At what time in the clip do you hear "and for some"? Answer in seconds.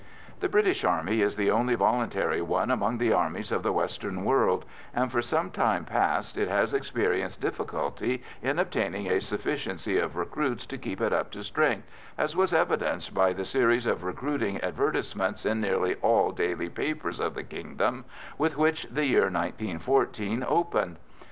4.95-5.51